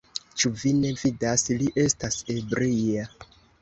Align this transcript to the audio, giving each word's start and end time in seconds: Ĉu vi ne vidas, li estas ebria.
Ĉu 0.43 0.51
vi 0.61 0.71
ne 0.77 0.93
vidas, 1.03 1.45
li 1.61 1.71
estas 1.87 2.21
ebria. 2.41 3.11